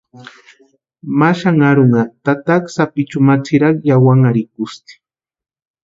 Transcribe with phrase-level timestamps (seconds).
[1.19, 4.93] Ma xanharunha tataka sapichuni ma tsʼirari yawanharhikusti.